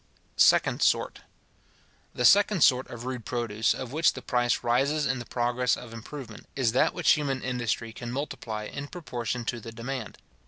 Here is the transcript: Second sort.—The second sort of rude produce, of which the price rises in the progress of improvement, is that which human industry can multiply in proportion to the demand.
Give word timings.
Second 0.35 0.81
sort.—The 0.81 2.25
second 2.25 2.63
sort 2.63 2.87
of 2.89 3.05
rude 3.05 3.23
produce, 3.23 3.75
of 3.75 3.91
which 3.93 4.13
the 4.13 4.23
price 4.23 4.63
rises 4.63 5.05
in 5.05 5.19
the 5.19 5.27
progress 5.27 5.77
of 5.77 5.93
improvement, 5.93 6.47
is 6.55 6.71
that 6.71 6.95
which 6.95 7.11
human 7.11 7.43
industry 7.43 7.93
can 7.93 8.11
multiply 8.11 8.63
in 8.63 8.87
proportion 8.87 9.45
to 9.45 9.59
the 9.59 9.71
demand. 9.71 10.17